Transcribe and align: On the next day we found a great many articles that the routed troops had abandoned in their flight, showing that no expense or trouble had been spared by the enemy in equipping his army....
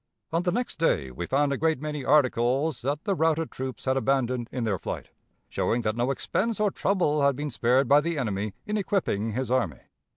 On 0.33 0.41
the 0.41 0.51
next 0.51 0.79
day 0.79 1.11
we 1.11 1.27
found 1.27 1.53
a 1.53 1.57
great 1.59 1.79
many 1.79 2.03
articles 2.03 2.81
that 2.81 3.03
the 3.03 3.13
routed 3.13 3.51
troops 3.51 3.85
had 3.85 3.97
abandoned 3.97 4.49
in 4.51 4.63
their 4.63 4.79
flight, 4.79 5.09
showing 5.47 5.83
that 5.83 5.95
no 5.95 6.09
expense 6.09 6.59
or 6.59 6.71
trouble 6.71 7.21
had 7.21 7.35
been 7.35 7.51
spared 7.51 7.87
by 7.87 8.01
the 8.01 8.17
enemy 8.17 8.55
in 8.65 8.77
equipping 8.77 9.33
his 9.33 9.51
army.... 9.51 9.81